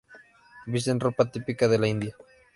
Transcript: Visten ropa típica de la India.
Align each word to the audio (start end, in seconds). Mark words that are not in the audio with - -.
Visten 0.75 0.99
ropa 1.03 1.29
típica 1.31 1.67
de 1.67 1.77
la 1.77 1.87
India. 1.87 2.15